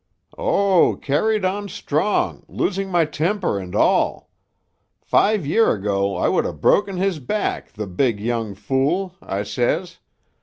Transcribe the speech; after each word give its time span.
"Oh, 0.35 0.97
carried 0.99 1.45
on 1.45 1.69
strong, 1.69 2.43
losing 2.47 2.89
my 2.89 3.05
temper 3.05 3.59
and 3.59 3.75
all. 3.75 4.31
'Five 4.99 5.45
year 5.45 5.73
ago 5.73 6.15
I 6.17 6.27
would 6.27 6.43
ha' 6.43 6.59
broken 6.59 6.97
his 6.97 7.19
back, 7.19 7.73
the 7.73 7.85
big 7.85 8.19
young 8.19 8.55
fool!' 8.55 9.13
I 9.21 9.43
says. 9.43 9.99